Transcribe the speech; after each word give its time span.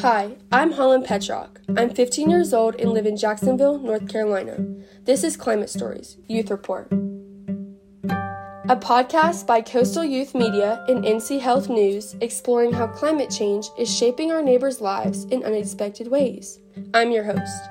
Hi, 0.00 0.36
I'm 0.50 0.72
Holland 0.72 1.06
Petrock. 1.06 1.60
I'm 1.76 1.90
15 1.90 2.28
years 2.28 2.52
old 2.52 2.74
and 2.74 2.90
live 2.90 3.06
in 3.06 3.16
Jacksonville, 3.16 3.78
North 3.78 4.08
Carolina. 4.08 4.58
This 5.04 5.22
is 5.22 5.36
Climate 5.36 5.70
Stories 5.70 6.18
Youth 6.26 6.50
Report. 6.50 6.90
A 8.68 8.76
podcast 8.76 9.46
by 9.46 9.62
Coastal 9.62 10.04
Youth 10.04 10.34
Media 10.34 10.84
and 10.88 11.04
NC 11.04 11.40
Health 11.40 11.68
News 11.68 12.16
exploring 12.20 12.72
how 12.72 12.88
climate 12.88 13.30
change 13.30 13.68
is 13.78 13.88
shaping 13.88 14.32
our 14.32 14.42
neighbors' 14.42 14.80
lives 14.80 15.24
in 15.26 15.44
unexpected 15.44 16.08
ways. 16.08 16.58
I'm 16.92 17.12
your 17.12 17.24
host. 17.24 17.62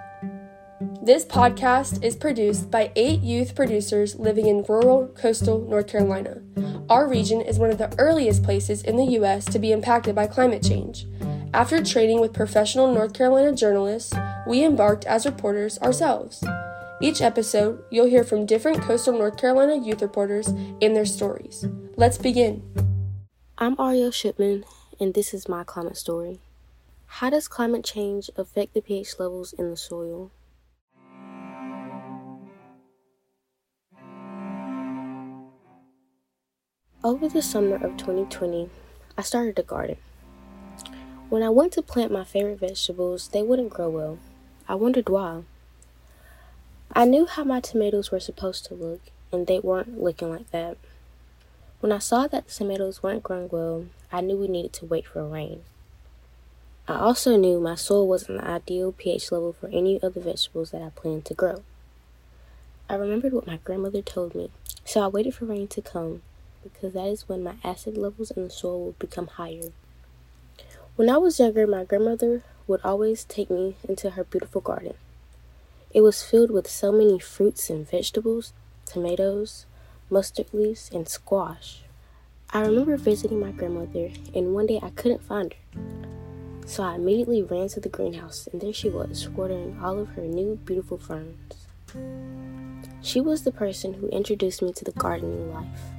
This 1.04 1.25
podcast 1.25 2.02
is 2.02 2.16
produced 2.16 2.71
by 2.71 2.93
eight 2.95 3.21
youth 3.21 3.54
producers 3.54 4.16
living 4.16 4.47
in 4.47 4.63
rural 4.70 5.09
coastal 5.09 5.68
North 5.70 5.88
Carolina. 5.88 6.41
Our 6.89 7.09
region 7.09 7.41
is 7.41 7.59
one 7.59 7.71
of 7.71 7.77
the 7.77 7.93
earliest 8.00 8.41
places 8.41 8.84
in 8.84 8.95
the 8.95 9.11
U.S. 9.20 9.45
to 9.45 9.59
be 9.59 9.73
impacted 9.73 10.16
by 10.16 10.27
climate 10.27 10.63
change. 10.63 11.05
After 11.55 11.81
training 11.81 12.19
with 12.19 12.33
professional 12.33 12.93
North 12.93 13.13
Carolina 13.13 13.55
journalists, 13.55 14.13
we 14.46 14.65
embarked 14.65 15.05
as 15.05 15.25
reporters 15.25 15.79
ourselves. 15.79 16.43
Each 17.01 17.21
episode, 17.21 17.82
you'll 17.89 18.07
hear 18.07 18.25
from 18.25 18.46
different 18.46 18.82
coastal 18.82 19.18
North 19.18 19.37
Carolina 19.37 19.77
youth 19.77 20.01
reporters 20.01 20.47
and 20.47 20.93
their 20.93 21.05
stories. 21.05 21.65
Let's 21.96 22.18
begin. 22.18 22.61
I'm 23.57 23.77
Ariel 23.79 24.11
Shipman, 24.11 24.65
and 24.99 25.13
this 25.13 25.33
is 25.33 25.47
my 25.47 25.63
climate 25.63 25.96
story. 25.96 26.41
How 27.05 27.29
does 27.29 27.47
climate 27.47 27.85
change 27.85 28.29
affect 28.35 28.74
the 28.74 28.82
pH 28.82 29.18
levels 29.18 29.54
in 29.54 29.69
the 29.69 29.77
soil? 29.77 30.32
Over 37.02 37.30
the 37.30 37.41
summer 37.41 37.75
of 37.75 37.95
2020, 37.95 38.69
I 39.17 39.22
started 39.22 39.58
a 39.58 39.63
garden. 39.63 39.95
When 41.28 41.42
I 41.42 41.50
went 41.50 41.73
to 41.73 41.81
plant 41.81 42.11
my 42.11 42.23
favorite 42.23 42.59
vegetables, 42.59 43.30
they 43.30 43.42
wouldn't 43.42 43.72
grow 43.72 43.89
well. 43.89 44.20
I 44.67 44.75
wondered 44.75 45.09
why. 45.09 45.42
I 46.94 47.05
knew 47.05 47.25
how 47.25 47.44
my 47.44 47.59
tomatoes 47.59 48.11
were 48.11 48.19
supposed 48.19 48.66
to 48.66 48.75
look, 48.75 49.02
and 49.31 49.47
they 49.47 49.59
weren't 49.59 49.99
looking 49.99 50.30
like 50.30 50.52
that. 50.52 50.77
When 51.80 51.91
I 51.91 51.97
saw 51.97 52.27
that 52.27 52.47
the 52.47 52.53
tomatoes 52.53 53.02
weren't 53.02 53.23
growing 53.23 53.49
well, 53.52 53.86
I 54.11 54.22
knew 54.22 54.38
we 54.38 54.47
needed 54.47 54.72
to 54.73 54.86
wait 54.86 55.08
for 55.08 55.27
rain. 55.27 55.64
I 56.88 56.99
also 56.99 57.36
knew 57.38 57.59
my 57.59 57.73
soil 57.73 58.08
wasn't 58.08 58.42
the 58.42 58.47
ideal 58.47 58.92
pH 58.92 59.31
level 59.31 59.53
for 59.53 59.67
any 59.69 59.99
of 60.02 60.14
the 60.14 60.19
vegetables 60.19 60.69
that 60.71 60.83
I 60.83 60.89
planned 60.89 61.25
to 61.25 61.33
grow. 61.33 61.64
I 62.88 62.94
remembered 62.94 63.33
what 63.33 63.47
my 63.47 63.58
grandmother 63.58 64.03
told 64.03 64.36
me, 64.36 64.52
so 64.86 65.02
I 65.02 65.08
waited 65.08 65.33
for 65.33 65.45
rain 65.45 65.67
to 65.69 65.81
come 65.81 66.21
because 66.61 66.94
that 66.94 67.08
is 67.08 67.27
when 67.27 67.42
my 67.42 67.55
acid 67.64 67.97
levels 67.97 68.30
in 68.30 68.44
the 68.44 68.52
soil 68.52 68.86
would 68.86 68.99
become 68.99 69.25
higher. 69.25 69.71
When 70.95 71.09
I 71.09 71.17
was 71.17 71.41
younger, 71.41 71.67
my 71.67 71.83
grandmother 71.83 72.43
would 72.67 72.79
always 72.81 73.25
take 73.25 73.49
me 73.49 73.75
into 73.85 74.11
her 74.11 74.23
beautiful 74.23 74.61
garden. 74.61 74.93
It 75.93 75.99
was 75.99 76.23
filled 76.23 76.52
with 76.52 76.69
so 76.69 76.89
many 76.89 77.19
fruits 77.19 77.69
and 77.69 77.85
vegetables, 77.85 78.53
tomatoes, 78.85 79.65
mustard 80.09 80.47
leaves, 80.53 80.89
and 80.93 81.09
squash. 81.09 81.81
I 82.52 82.61
remember 82.61 82.95
visiting 82.95 83.41
my 83.41 83.52
grandmother, 83.52 84.11
and 84.33 84.53
one 84.53 84.67
day 84.67 84.79
I 84.81 84.89
couldn't 84.91 85.21
find 85.21 85.53
her. 85.53 85.81
So 86.65 86.81
I 86.81 86.95
immediately 86.95 87.43
ran 87.43 87.67
to 87.69 87.81
the 87.81 87.89
greenhouse, 87.89 88.47
and 88.53 88.61
there 88.61 88.71
she 88.71 88.87
was, 88.87 89.27
watering 89.27 89.77
all 89.83 89.99
of 89.99 90.07
her 90.11 90.21
new 90.21 90.55
beautiful 90.63 90.97
ferns. 90.97 91.67
She 93.02 93.19
was 93.19 93.43
the 93.43 93.52
person 93.52 93.95
who 93.95 94.07
introduced 94.07 94.61
me 94.61 94.71
to 94.71 94.85
the 94.85 94.93
gardening 94.93 95.53
life. 95.53 95.94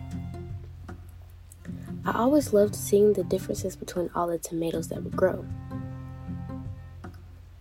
I 2.06 2.12
always 2.12 2.52
loved 2.52 2.76
seeing 2.76 3.14
the 3.14 3.24
differences 3.24 3.74
between 3.74 4.10
all 4.14 4.28
the 4.28 4.38
tomatoes 4.38 4.86
that 4.88 5.02
would 5.02 5.16
grow. 5.16 5.44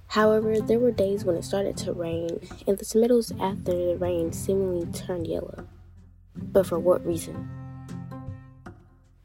However, 0.06 0.62
there 0.62 0.78
were 0.78 0.92
days 0.92 1.26
when 1.26 1.36
it 1.36 1.44
started 1.44 1.76
to 1.78 1.94
rain, 1.94 2.40
and 2.68 2.78
the 2.78 2.86
tomatoes 2.86 3.32
after 3.42 3.72
the 3.74 3.98
rain 4.00 4.32
seemingly 4.32 4.86
turned 4.92 5.26
yellow. 5.26 5.68
But 6.36 6.68
for 6.68 6.78
what 6.78 7.04
reason? 7.04 7.50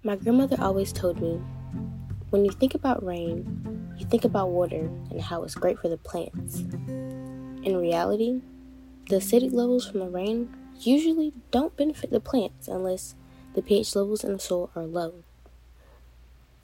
My 0.02 0.16
grandmother 0.16 0.56
always 0.58 0.90
told 0.90 1.20
me 1.20 1.38
when 2.30 2.46
you 2.46 2.52
think 2.52 2.74
about 2.74 3.04
rain, 3.04 3.92
you 3.98 4.06
think 4.06 4.24
about 4.24 4.48
water 4.48 4.90
and 5.10 5.20
how 5.20 5.42
it's 5.42 5.54
great 5.54 5.78
for 5.78 5.90
the 5.90 5.98
plants. 5.98 6.60
In 7.62 7.76
reality, 7.76 8.40
the 9.10 9.16
acidic 9.16 9.52
levels 9.52 9.86
from 9.86 10.00
the 10.00 10.08
rain 10.08 10.56
usually 10.80 11.34
don't 11.50 11.76
benefit 11.76 12.10
the 12.10 12.20
plants 12.20 12.68
unless 12.68 13.16
the 13.54 13.62
pH 13.62 13.96
levels 13.96 14.24
in 14.24 14.32
the 14.32 14.38
soil 14.38 14.70
are 14.76 14.84
low. 14.84 15.24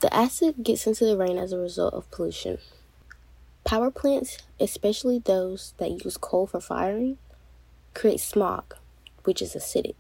The 0.00 0.12
acid 0.14 0.62
gets 0.62 0.86
into 0.86 1.04
the 1.04 1.16
rain 1.16 1.38
as 1.38 1.52
a 1.52 1.58
result 1.58 1.94
of 1.94 2.10
pollution. 2.10 2.58
Power 3.64 3.90
plants, 3.90 4.38
especially 4.60 5.18
those 5.18 5.74
that 5.78 6.04
use 6.04 6.16
coal 6.16 6.46
for 6.46 6.60
firing, 6.60 7.18
create 7.94 8.20
smog, 8.20 8.76
which 9.24 9.42
is 9.42 9.54
acidic. 9.54 9.96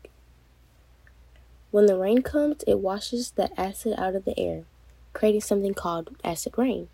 When 1.70 1.86
the 1.86 1.98
rain 1.98 2.22
comes, 2.22 2.62
it 2.66 2.78
washes 2.78 3.32
that 3.32 3.52
acid 3.56 3.94
out 3.98 4.14
of 4.14 4.24
the 4.24 4.38
air, 4.38 4.64
creating 5.12 5.40
something 5.40 5.74
called 5.74 6.14
acid 6.22 6.54
rain. 6.56 6.88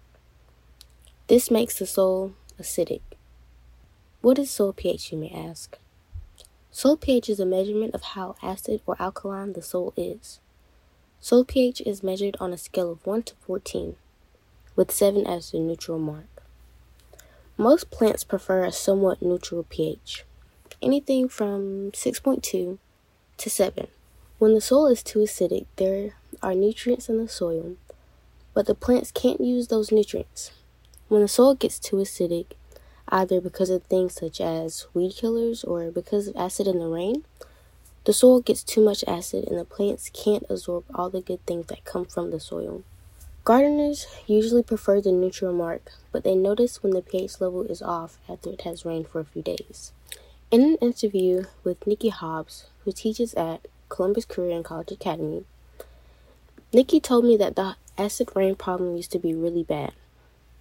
This 1.27 1.51
makes 1.51 1.79
the 1.79 1.87
soil 1.87 2.35
acidic. 2.59 3.03
What 4.23 4.39
is 4.39 4.51
soil 4.51 4.73
pH, 4.73 5.13
you 5.13 5.19
may 5.19 5.31
ask? 5.31 5.79
Soil 6.75 6.97
pH 6.97 7.29
is 7.29 7.39
a 7.39 7.45
measurement 7.45 7.95
of 7.95 8.03
how 8.03 8.35
acid 8.43 8.81
or 8.87 8.97
alkaline 8.99 9.53
the 9.53 9.61
soil 9.61 9.93
is. 9.95 10.41
Soil 11.21 11.45
pH 11.45 11.83
is 11.83 12.03
measured 12.03 12.35
on 12.41 12.51
a 12.51 12.57
scale 12.57 12.93
of 12.93 13.07
1 13.07 13.25
to 13.25 13.35
14, 13.47 13.95
with 14.75 14.91
7 14.91 15.27
as 15.27 15.51
the 15.51 15.59
neutral 15.59 15.99
mark. 15.99 16.43
Most 17.59 17.91
plants 17.91 18.25
prefer 18.25 18.65
a 18.65 18.73
somewhat 18.73 19.21
neutral 19.21 19.67
pH, 19.69 20.25
anything 20.81 21.29
from 21.29 21.93
6.2 21.93 22.79
to 23.37 23.51
7. 23.51 23.89
When 24.39 24.55
the 24.55 24.61
soil 24.63 24.87
is 24.87 25.03
too 25.03 25.19
acidic, 25.19 25.67
there 25.77 26.15
are 26.43 26.55
nutrients 26.55 27.11
in 27.11 27.19
the 27.19 27.29
soil, 27.29 27.77
but 28.55 28.65
the 28.65 28.75
plants 28.75 29.13
can't 29.13 29.43
use 29.43 29.69
those 29.69 29.93
nutrients. 29.93 30.53
When 31.09 31.21
the 31.21 31.29
soil 31.29 31.55
gets 31.55 31.79
too 31.79 31.97
acidic, 31.97 32.53
either 33.13 33.41
because 33.41 33.69
of 33.69 33.85
things 33.85 34.15
such 34.15 34.41
as 34.41 34.87
weed 34.95 35.13
killers 35.15 35.63
or 35.63 35.91
because 35.91 36.27
of 36.27 36.35
acid 36.35 36.67
in 36.67 36.79
the 36.79 36.87
rain, 36.87 37.25
the 38.05 38.13
soil 38.13 38.41
gets 38.41 38.65
too 38.65 38.83
much 38.83 39.05
acid 39.07 39.47
and 39.47 39.59
the 39.59 39.65
plants 39.65 40.11
can't 40.13 40.47
absorb 40.49 40.85
all 40.95 41.11
the 41.11 41.21
good 41.21 41.45
things 41.47 41.67
that 41.67 41.85
come 41.85 42.07
from 42.07 42.31
the 42.31 42.41
soil. 42.41 42.83
Gardeners 43.45 44.07
usually 44.27 44.63
prefer 44.63 45.01
the 45.01 45.13
neutral 45.13 45.53
mark, 45.53 45.93
but 46.11 46.25
they 46.25 46.35
notice 46.35 46.83
when 46.83 46.95
the 46.95 47.03
pH 47.03 47.41
level 47.41 47.63
is 47.63 47.83
off 47.83 48.19
after 48.29 48.51
it 48.51 48.63
has 48.63 48.85
rained 48.85 49.09
for 49.09 49.21
a 49.21 49.25
few 49.25 49.43
days. 49.43 49.93
In 50.51 50.63
an 50.63 50.77
interview 50.77 51.45
with 51.63 51.87
Nikki 51.87 52.09
Hobbs, 52.09 52.67
who 52.85 52.93
teaches 52.93 53.35
at 53.35 53.69
Columbus 53.89 54.25
Career 54.25 54.57
and 54.57 54.65
College 54.65 54.93
Academy, 54.93 55.45
Nikki 56.73 56.99
told 56.99 57.25
me 57.25 57.37
that 57.37 57.57
the 57.57 57.77
acid 57.99 58.31
rain 58.35 58.55
problem 58.55 58.97
used 58.97 59.13
to 59.13 59.19
be 59.19 59.35
really 59.35 59.65
bad 59.65 59.93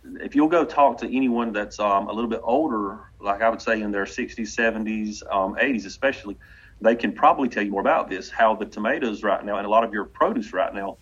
if 0.03 0.35
you'll 0.35 0.47
go 0.47 0.66
talk 0.66 0.97
to 1.00 1.16
anyone 1.16 1.53
that's 1.53 1.79
um, 1.79 2.07
a 2.07 2.13
little 2.13 2.29
bit 2.29 2.41
older, 2.44 3.00
like 3.19 3.41
I 3.41 3.50
would 3.50 3.62
say 3.62 3.81
in 3.81 3.91
their 3.91 4.06
60s, 4.06 4.38
70s, 4.38 5.23
um, 5.34 5.56
80s, 5.56 5.85
especially, 5.85 6.38
they 6.81 6.95
can 6.95 7.12
probably 7.13 7.47
tell 7.47 7.63
you 7.63 7.72
more 7.72 7.81
about 7.81 8.09
this. 8.09 8.29
How 8.29 8.56
the 8.56 8.66
tomatoes 8.66 9.23
right 9.23 9.44
now 9.45 9.57
and 9.57 9.66
a 9.66 9.69
lot 9.69 9.84
of 9.84 9.94
your 9.94 10.06
produce 10.06 10.53
right 10.53 10.73
now 10.73 10.97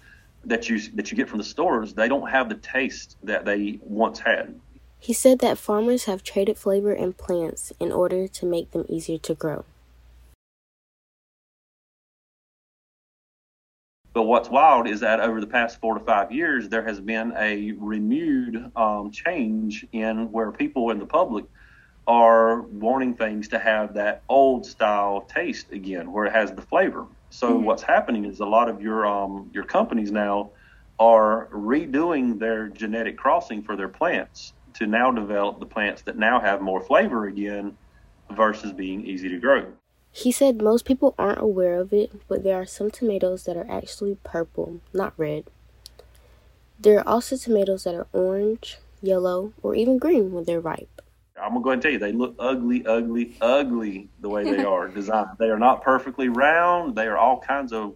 that 0.46 0.70
you 0.70 0.80
that 0.96 1.12
you 1.12 1.18
get 1.18 1.30
from 1.30 1.38
the 1.38 1.44
stores, 1.44 1.94
they 1.94 2.08
don't 2.08 2.30
have 2.30 2.50
the 2.50 2.56
taste 2.56 3.18
that 3.24 3.46
they 3.46 3.80
once 3.82 4.20
had. 4.20 4.60
He 5.00 5.14
said 5.14 5.40
that 5.40 5.58
farmers 5.58 6.06
have 6.06 6.24
traded 6.24 6.58
flavor 6.58 6.92
in 6.92 7.14
plants 7.14 7.72
in 7.80 7.92
order 7.92 8.28
to 8.28 8.46
make 8.46 8.72
them 8.72 8.86
easier 8.90 9.18
to 9.20 9.34
grow. 9.34 9.64
But 14.20 14.26
what's 14.26 14.50
wild 14.50 14.86
is 14.86 15.00
that 15.00 15.22
over 15.22 15.40
the 15.40 15.48
past 15.48 15.80
four 15.80 15.98
to 15.98 16.04
five 16.04 16.30
years, 16.30 16.68
there 16.68 16.84
has 16.84 17.00
been 17.00 17.32
a 17.38 17.72
renewed 17.78 18.70
um, 18.76 19.12
change 19.12 19.88
in 19.94 20.30
where 20.34 20.52
people 20.52 20.92
in 20.92 21.00
the 21.00 21.06
public 21.06 21.46
are 22.06 22.64
wanting 22.64 23.16
things 23.16 23.48
to 23.48 23.60
have 23.60 23.94
that 23.94 24.24
old 24.28 24.66
style 24.66 25.22
taste 25.22 25.72
again, 25.72 26.12
where 26.12 26.26
it 26.26 26.34
has 26.34 26.52
the 26.52 26.62
flavor. 26.62 27.06
So 27.30 27.54
mm-hmm. 27.54 27.64
what's 27.64 27.82
happening 27.82 28.26
is 28.26 28.42
a 28.42 28.46
lot 28.46 28.68
of 28.68 28.82
your 28.82 29.08
um, 29.08 29.50
your 29.54 29.64
companies 29.64 30.12
now 30.12 30.52
are 31.00 31.48
redoing 31.54 32.40
their 32.40 32.68
genetic 32.68 33.18
crossing 33.18 33.64
for 33.64 33.78
their 33.78 33.88
plants 33.88 34.52
to 34.74 34.86
now 34.86 35.12
develop 35.12 35.62
the 35.62 35.66
plants 35.66 36.02
that 36.02 36.18
now 36.18 36.42
have 36.42 36.60
more 36.60 36.82
flavor 36.82 37.28
again 37.28 37.78
versus 38.32 38.74
being 38.74 39.06
easy 39.06 39.30
to 39.30 39.40
grow. 39.40 39.72
He 40.12 40.32
said 40.32 40.62
most 40.62 40.86
people 40.86 41.16
aren't 41.18 41.42
aware 41.42 41.76
of 41.76 41.94
it, 41.94 42.12
but 42.28 42.44
there 42.44 42.60
are 42.60 42.66
some 42.66 42.92
tomatoes 42.92 43.44
that 43.44 43.56
are 43.56 43.70
actually 43.70 44.18
purple, 44.24 44.82
not 44.94 45.14
red. 45.18 45.46
There 46.80 47.00
are 47.00 47.08
also 47.08 47.38
tomatoes 47.38 47.84
that 47.84 47.96
are 47.96 48.08
orange, 48.14 48.78
yellow, 49.02 49.54
or 49.62 49.76
even 49.76 49.98
green 49.98 50.32
when 50.32 50.46
they're 50.46 50.60
ripe. 50.60 51.02
I'm 51.42 51.52
gonna 51.52 51.62
go 51.62 51.70
ahead 51.70 51.76
and 51.76 51.82
tell 51.82 51.92
you, 51.92 52.00
they 52.00 52.12
look 52.12 52.36
ugly, 52.40 52.86
ugly, 52.86 53.36
ugly 53.40 54.10
the 54.20 54.30
way 54.30 54.44
they 54.44 54.64
are 54.64 54.88
designed. 55.00 55.38
They 55.38 55.50
are 55.50 55.60
not 55.60 55.84
perfectly 55.84 56.30
round. 56.30 56.96
They 56.96 57.08
are 57.08 57.18
all 57.18 57.40
kinds 57.40 57.72
of, 57.72 57.96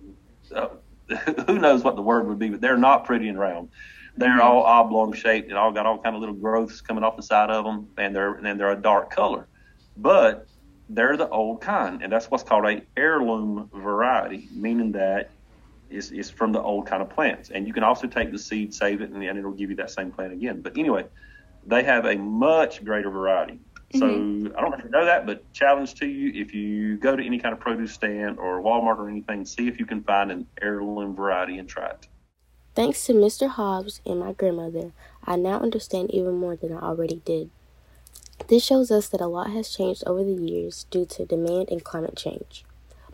uh, 0.55 0.69
who 1.47 1.59
knows 1.59 1.83
what 1.83 1.95
the 1.95 2.01
word 2.01 2.27
would 2.27 2.39
be, 2.39 2.49
but 2.49 2.61
they're 2.61 2.77
not 2.77 3.05
pretty 3.05 3.27
and 3.27 3.37
round. 3.37 3.69
they're 4.15 4.29
mm-hmm. 4.29 4.41
all 4.41 4.63
oblong 4.63 5.13
shaped 5.13 5.49
and 5.49 5.57
all 5.57 5.71
got 5.71 5.85
all 5.85 5.97
kind 5.97 6.15
of 6.15 6.19
little 6.19 6.35
growths 6.35 6.79
coming 6.81 7.03
off 7.03 7.17
the 7.17 7.23
side 7.23 7.49
of 7.49 7.65
them, 7.65 7.87
and 7.97 8.15
they're 8.15 8.35
and 8.35 8.59
they're 8.59 8.71
a 8.71 8.75
dark 8.75 9.11
color, 9.11 9.47
but 9.97 10.47
they're 10.89 11.17
the 11.17 11.29
old 11.29 11.61
kind, 11.61 12.01
and 12.01 12.11
that's 12.11 12.29
what's 12.29 12.43
called 12.43 12.65
a 12.65 12.81
heirloom 12.97 13.69
variety, 13.73 14.49
meaning 14.51 14.91
that 14.93 15.31
is 15.89 16.11
it's 16.11 16.29
from 16.29 16.51
the 16.51 16.61
old 16.61 16.87
kind 16.87 17.01
of 17.01 17.09
plants. 17.09 17.49
And 17.49 17.67
you 17.67 17.73
can 17.73 17.83
also 17.83 18.07
take 18.07 18.31
the 18.31 18.39
seed, 18.39 18.73
save 18.73 19.01
it, 19.01 19.11
and, 19.11 19.23
and 19.23 19.37
it'll 19.37 19.51
give 19.51 19.69
you 19.69 19.75
that 19.77 19.91
same 19.91 20.11
plant 20.11 20.33
again. 20.33 20.61
But 20.61 20.77
anyway, 20.77 21.05
they 21.65 21.83
have 21.83 22.05
a 22.05 22.15
much 22.15 22.83
greater 22.83 23.09
variety. 23.09 23.59
So 23.95 24.07
mm-hmm. 24.07 24.57
I 24.57 24.61
don't 24.61 24.71
know 24.71 24.77
if 24.77 24.83
you 24.83 24.89
know 24.89 25.05
that, 25.05 25.25
but 25.25 25.51
challenge 25.53 25.93
to 25.95 26.07
you: 26.07 26.31
if 26.41 26.53
you 26.53 26.97
go 26.97 27.15
to 27.15 27.23
any 27.23 27.37
kind 27.37 27.53
of 27.53 27.59
produce 27.59 27.93
stand 27.93 28.39
or 28.39 28.61
Walmart 28.61 28.97
or 28.97 29.07
anything, 29.07 29.45
see 29.45 29.67
if 29.67 29.79
you 29.79 29.85
can 29.85 30.03
find 30.03 30.31
an 30.31 30.47
heirloom 30.61 31.15
variety 31.15 31.59
and 31.59 31.69
try 31.69 31.89
it. 31.89 32.07
Thanks 32.75 33.05
to 33.05 33.13
Mr. 33.13 33.49
Hobbs 33.49 34.01
and 34.03 34.19
my 34.19 34.33
grandmother, 34.33 34.93
I 35.25 35.35
now 35.35 35.59
understand 35.59 36.09
even 36.09 36.33
more 36.37 36.55
than 36.55 36.73
I 36.73 36.79
already 36.79 37.21
did. 37.23 37.51
This 38.47 38.63
shows 38.63 38.91
us 38.91 39.07
that 39.09 39.21
a 39.21 39.27
lot 39.27 39.51
has 39.51 39.69
changed 39.69 40.03
over 40.05 40.23
the 40.23 40.33
years 40.33 40.85
due 40.91 41.05
to 41.05 41.25
demand 41.25 41.69
and 41.69 41.83
climate 41.83 42.17
change. 42.17 42.65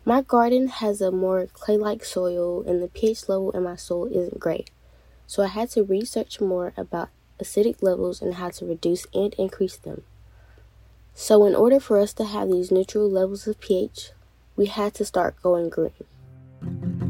My 0.03 0.21
garden 0.21 0.69
has 0.69 1.01
a 1.01 1.11
more 1.11 1.45
clay 1.47 1.77
like 1.77 2.03
soil, 2.03 2.63
and 2.65 2.81
the 2.81 2.87
pH 2.87 3.29
level 3.29 3.51
in 3.51 3.63
my 3.63 3.75
soil 3.75 4.07
isn't 4.07 4.39
great, 4.39 4.71
so 5.27 5.43
I 5.43 5.47
had 5.47 5.69
to 5.71 5.83
research 5.83 6.41
more 6.41 6.73
about 6.75 7.09
acidic 7.39 7.83
levels 7.83 8.21
and 8.21 8.35
how 8.35 8.49
to 8.49 8.65
reduce 8.65 9.05
and 9.13 9.33
increase 9.35 9.77
them. 9.77 10.03
So, 11.13 11.45
in 11.45 11.53
order 11.53 11.79
for 11.79 11.99
us 11.99 12.13
to 12.13 12.25
have 12.25 12.49
these 12.49 12.71
neutral 12.71 13.09
levels 13.09 13.45
of 13.45 13.59
pH, 13.59 14.11
we 14.55 14.65
had 14.65 14.93
to 14.95 15.05
start 15.05 15.41
going 15.43 15.69
green. 15.69 17.08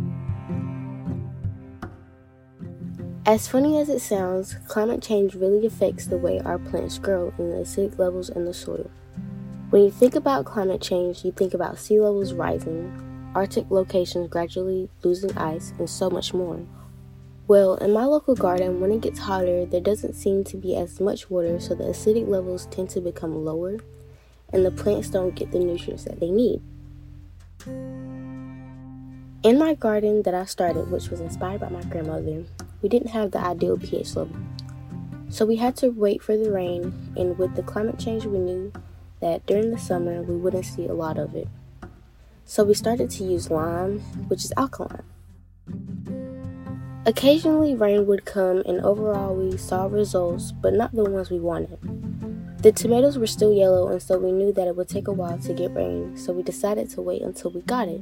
As 3.30 3.48
funny 3.48 3.78
as 3.80 3.90
it 3.90 4.02
sounds, 4.02 4.56
climate 4.68 5.04
change 5.04 5.36
really 5.36 5.68
affects 5.68 6.08
the 6.08 6.18
way 6.18 6.40
our 6.40 6.58
plants 6.58 6.98
grow 6.98 7.32
and 7.38 7.52
the 7.52 7.58
acidic 7.58 8.00
levels 8.00 8.32
in 8.32 8.46
the 8.46 8.56
soil. 8.56 8.90
When 9.70 9.84
you 9.84 9.92
think 9.92 10.16
about 10.16 10.46
climate 10.46 10.82
change, 10.82 11.24
you 11.24 11.32
think 11.32 11.54
about 11.54 11.78
sea 11.78 12.00
levels 12.00 12.34
rising, 12.34 12.92
Arctic 13.36 13.70
locations 13.70 14.30
gradually 14.30 14.90
losing 15.04 15.38
ice, 15.38 15.74
and 15.78 15.88
so 15.88 16.10
much 16.10 16.34
more. 16.34 16.60
Well, 17.48 17.76
in 17.76 17.94
my 17.94 18.06
local 18.06 18.34
garden, 18.34 18.82
when 18.82 18.92
it 18.92 19.02
gets 19.02 19.20
hotter, 19.20 19.64
there 19.64 19.80
doesn't 19.80 20.16
seem 20.16 20.44
to 20.46 20.58
be 20.58 20.76
as 20.76 21.00
much 21.00 21.30
water, 21.30 21.60
so 21.60 21.76
the 21.76 21.84
acidic 21.84 22.28
levels 22.28 22.66
tend 22.72 22.90
to 22.90 23.00
become 23.00 23.46
lower 23.46 23.78
and 24.52 24.66
the 24.66 24.72
plants 24.72 25.08
don't 25.08 25.36
get 25.36 25.52
the 25.52 25.60
nutrients 25.60 26.06
that 26.06 26.20
they 26.20 26.32
need. 26.32 26.64
In 29.42 29.58
my 29.58 29.74
garden 29.74 30.24
that 30.24 30.34
I 30.34 30.44
started, 30.44 30.92
which 30.92 31.08
was 31.08 31.22
inspired 31.22 31.62
by 31.62 31.70
my 31.70 31.82
grandmother, 31.84 32.44
we 32.82 32.90
didn't 32.90 33.12
have 33.12 33.32
the 33.32 33.40
ideal 33.40 33.78
pH 33.78 34.18
level. 34.18 34.36
So 35.30 35.46
we 35.46 35.56
had 35.56 35.78
to 35.78 35.92
wait 35.92 36.22
for 36.22 36.36
the 36.36 36.52
rain, 36.52 37.14
and 37.16 37.38
with 37.38 37.56
the 37.56 37.64
climate 37.64 37.98
change, 37.98 38.26
we 38.26 38.38
knew 38.38 38.74
that 39.22 39.46
during 39.46 39.72
the 39.72 39.78
summer 39.78 40.22
we 40.24 40.36
wouldn't 40.36 40.66
see 40.66 40.88
a 40.88 40.94
lot 40.94 41.18
of 41.18 41.36
it. 41.36 41.48
So 42.44 42.66
we 42.66 42.74
started 42.74 43.10
to 43.12 43.24
use 43.24 43.50
lime, 43.50 44.00
which 44.28 44.44
is 44.44 44.52
alkaline. 44.58 45.04
Occasionally, 47.06 47.76
rain 47.76 48.08
would 48.08 48.26
come, 48.26 48.62
and 48.66 48.82
overall, 48.82 49.34
we 49.34 49.56
saw 49.56 49.86
results, 49.86 50.52
but 50.52 50.74
not 50.74 50.92
the 50.92 51.10
ones 51.10 51.30
we 51.30 51.40
wanted. 51.40 51.80
The 52.62 52.74
tomatoes 52.74 53.18
were 53.18 53.26
still 53.26 53.54
yellow, 53.54 53.88
and 53.88 54.02
so 54.02 54.18
we 54.18 54.34
knew 54.34 54.52
that 54.52 54.68
it 54.68 54.76
would 54.76 54.90
take 54.90 55.08
a 55.08 55.14
while 55.14 55.38
to 55.38 55.54
get 55.54 55.74
rain, 55.74 56.18
so 56.18 56.34
we 56.34 56.44
decided 56.44 56.90
to 56.90 57.02
wait 57.02 57.22
until 57.22 57.52
we 57.52 57.62
got 57.62 57.88
it. 57.88 58.02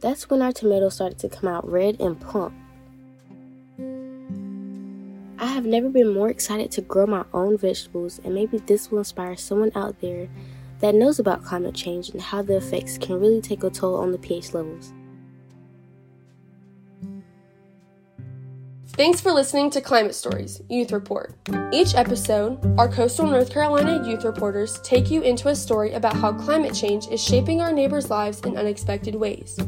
That's 0.00 0.30
when 0.30 0.40
our 0.40 0.52
tomatoes 0.52 0.94
started 0.94 1.18
to 1.18 1.28
come 1.28 1.48
out 1.48 1.68
red 1.70 2.00
and 2.00 2.18
plump. 2.18 2.54
I 5.38 5.46
have 5.46 5.66
never 5.66 5.90
been 5.90 6.14
more 6.14 6.30
excited 6.30 6.70
to 6.72 6.80
grow 6.80 7.06
my 7.06 7.24
own 7.34 7.58
vegetables, 7.58 8.20
and 8.24 8.34
maybe 8.34 8.58
this 8.58 8.90
will 8.90 8.98
inspire 8.98 9.36
someone 9.36 9.72
out 9.74 10.00
there 10.00 10.28
that 10.80 10.94
knows 10.94 11.18
about 11.18 11.44
climate 11.44 11.74
change 11.74 12.10
and 12.10 12.20
how 12.20 12.40
the 12.40 12.56
effects 12.56 12.96
can 12.96 13.20
really 13.20 13.42
take 13.42 13.62
a 13.62 13.68
toll 13.68 13.96
on 13.96 14.10
the 14.12 14.18
pH 14.18 14.54
levels. 14.54 14.92
Thanks 19.00 19.18
for 19.18 19.32
listening 19.32 19.70
to 19.70 19.80
Climate 19.80 20.14
Stories 20.14 20.60
Youth 20.68 20.92
Report. 20.92 21.34
Each 21.72 21.94
episode, 21.94 22.60
our 22.78 22.86
coastal 22.86 23.26
North 23.26 23.50
Carolina 23.50 24.06
youth 24.06 24.24
reporters 24.24 24.78
take 24.82 25.10
you 25.10 25.22
into 25.22 25.48
a 25.48 25.56
story 25.56 25.92
about 25.92 26.16
how 26.16 26.34
climate 26.34 26.74
change 26.74 27.06
is 27.06 27.24
shaping 27.24 27.62
our 27.62 27.72
neighbors' 27.72 28.10
lives 28.10 28.40
in 28.40 28.58
unexpected 28.58 29.14
ways. 29.14 29.58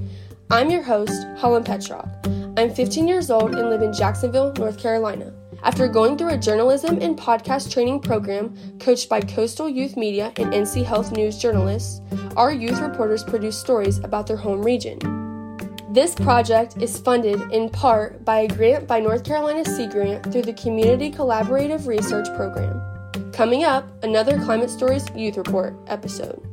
I'm 0.50 0.70
your 0.70 0.82
host, 0.82 1.26
Holland 1.38 1.64
Petrock. 1.64 2.10
I'm 2.58 2.74
15 2.74 3.08
years 3.08 3.30
old 3.30 3.54
and 3.54 3.70
live 3.70 3.80
in 3.80 3.94
Jacksonville, 3.94 4.52
North 4.58 4.78
Carolina. 4.78 5.32
After 5.62 5.88
going 5.88 6.18
through 6.18 6.34
a 6.34 6.36
journalism 6.36 6.98
and 7.00 7.18
podcast 7.18 7.72
training 7.72 8.00
program 8.00 8.54
coached 8.80 9.08
by 9.08 9.22
Coastal 9.22 9.66
Youth 9.66 9.96
Media 9.96 10.30
and 10.36 10.52
NC 10.52 10.84
Health 10.84 11.10
News 11.10 11.38
journalists, 11.38 12.02
our 12.36 12.52
youth 12.52 12.80
reporters 12.80 13.24
produce 13.24 13.58
stories 13.58 13.96
about 14.00 14.26
their 14.26 14.36
home 14.36 14.62
region. 14.62 15.21
This 15.92 16.14
project 16.14 16.78
is 16.80 16.98
funded 16.98 17.38
in 17.52 17.68
part 17.68 18.24
by 18.24 18.38
a 18.38 18.48
grant 18.48 18.88
by 18.88 18.98
North 18.98 19.24
Carolina 19.24 19.62
Sea 19.62 19.86
Grant 19.86 20.32
through 20.32 20.40
the 20.40 20.54
Community 20.54 21.10
Collaborative 21.10 21.86
Research 21.86 22.28
Program. 22.34 22.80
Coming 23.34 23.64
up, 23.64 23.86
another 24.02 24.38
Climate 24.38 24.70
Stories 24.70 25.04
Youth 25.14 25.36
Report 25.36 25.76
episode. 25.88 26.51